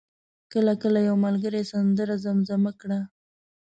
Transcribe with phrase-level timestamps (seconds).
[0.53, 2.99] کله کله یو ملګری سندره زمزمه کړه.